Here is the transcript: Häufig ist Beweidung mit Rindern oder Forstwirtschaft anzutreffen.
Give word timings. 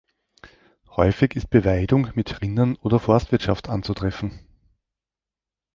Häufig 0.97 1.35
ist 1.35 1.51
Beweidung 1.51 2.09
mit 2.15 2.41
Rindern 2.41 2.75
oder 2.77 2.99
Forstwirtschaft 2.99 3.69
anzutreffen. 3.69 4.39